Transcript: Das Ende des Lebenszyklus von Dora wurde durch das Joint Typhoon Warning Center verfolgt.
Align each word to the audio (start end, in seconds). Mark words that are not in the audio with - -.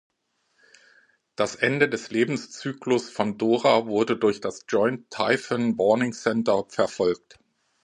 Das 1.35 1.53
Ende 1.53 1.87
des 1.87 2.09
Lebenszyklus 2.09 3.11
von 3.11 3.37
Dora 3.37 3.85
wurde 3.85 4.17
durch 4.17 4.41
das 4.41 4.65
Joint 4.67 5.11
Typhoon 5.11 5.77
Warning 5.77 6.13
Center 6.13 6.65
verfolgt. 6.69 7.37